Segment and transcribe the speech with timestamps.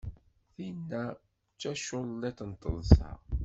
[0.53, 1.03] Tinna!
[1.17, 1.19] d
[1.59, 3.11] taculliḍt n teḍsa.